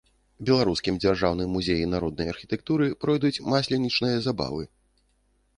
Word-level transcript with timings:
Беларускім 0.49 0.95
дзяржаўным 1.03 1.53
музеі 1.57 1.89
народнай 1.93 2.33
архітэктуры 2.33 2.87
пройдуць 3.05 3.43
масленічныя 3.55 4.17
забавы. 4.31 4.63